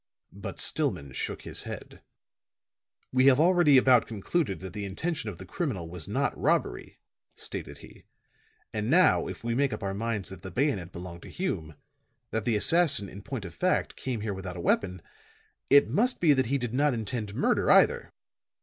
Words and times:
But 0.33 0.59
Stillman 0.59 1.11
shook 1.11 1.43
his 1.43 1.61
head. 1.61 2.01
"We 3.13 3.27
have 3.27 3.39
already 3.39 3.77
about 3.77 4.07
concluded 4.07 4.59
that 4.61 4.73
the 4.73 4.83
intention 4.83 5.29
of 5.29 5.37
the 5.37 5.45
criminal 5.45 5.87
was 5.87 6.07
not 6.07 6.35
robbery," 6.35 6.97
stated 7.35 7.77
he. 7.77 8.05
"And 8.73 8.89
now, 8.89 9.27
if 9.27 9.43
we 9.43 9.53
make 9.53 9.71
up 9.71 9.83
our 9.83 9.93
minds 9.93 10.29
that 10.29 10.41
the 10.41 10.49
bayonet 10.49 10.91
belonged 10.91 11.21
to 11.21 11.29
Hume 11.29 11.75
that 12.31 12.45
the 12.45 12.55
assassin, 12.55 13.09
in 13.09 13.21
point 13.21 13.45
of 13.45 13.53
fact, 13.53 13.95
came 13.95 14.21
here 14.21 14.33
without 14.33 14.57
a 14.57 14.59
weapon 14.59 15.03
it 15.69 15.87
must 15.87 16.19
be 16.19 16.33
that 16.33 16.47
he 16.47 16.57
did 16.57 16.73
not 16.73 16.95
intend 16.95 17.35
murder 17.35 17.69
either." 17.69 18.11